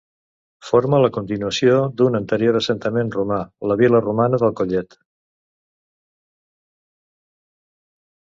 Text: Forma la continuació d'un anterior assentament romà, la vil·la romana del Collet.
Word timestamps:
Forma 0.67 0.99
la 1.01 1.09
continuació 1.17 1.75
d'un 1.99 2.17
anterior 2.19 2.57
assentament 2.59 3.11
romà, 3.17 3.37
la 3.73 3.77
vil·la 3.83 4.01
romana 4.07 4.41
del 4.45 4.57
Collet. 4.61 4.99